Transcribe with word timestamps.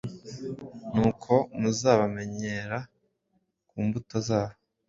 nuko 0.93 1.33
muzabamenyera 1.59 2.77
ku 3.69 3.77
mbuto 3.85 4.15
zabo. 4.27 4.55